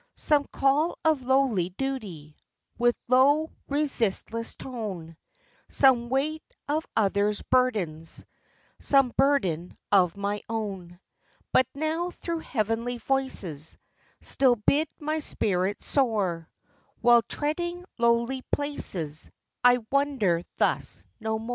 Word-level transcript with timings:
Some 0.15 0.45
call 0.45 0.97
of 1.05 1.21
lowly 1.21 1.69
duty, 1.69 2.35
With 2.79 2.95
low, 3.07 3.51
resistless 3.69 4.55
tone; 4.55 5.15
Some 5.69 6.09
weight 6.09 6.41
of 6.67 6.87
others' 6.95 7.43
burdens, 7.43 8.25
Some 8.79 9.13
burden 9.15 9.75
of 9.91 10.17
my 10.17 10.41
own; 10.49 10.99
But 11.53 11.67
now, 11.75 12.11
though 12.25 12.39
heavenly 12.39 12.97
voices 12.97 13.77
Still 14.21 14.55
bid 14.55 14.87
my 14.97 15.19
spirit 15.19 15.83
soar, 15.83 16.49
While 17.01 17.21
treading 17.21 17.85
lowly 17.99 18.41
places, 18.51 19.29
I 19.63 19.85
wonder 19.91 20.41
thus, 20.57 21.05
no 21.19 21.37
more. 21.37 21.49